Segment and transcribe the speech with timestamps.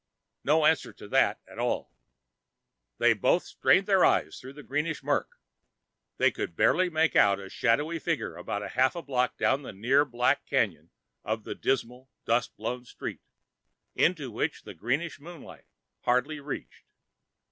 [0.43, 1.93] No answer to that at all.
[2.97, 5.37] They both strained their eyes through the greenish murk.
[6.17, 10.03] They could barely make out a shadowy figure about half a block down the near
[10.03, 10.89] black canyon
[11.23, 13.21] of the dismal, dust blown street,
[13.93, 15.65] into which the greenish moonlight
[16.01, 16.85] hardly reached.